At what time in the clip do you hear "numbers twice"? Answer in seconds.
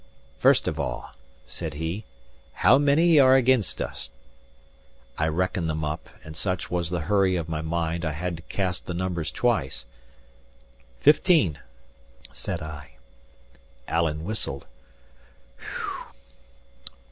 8.95-9.85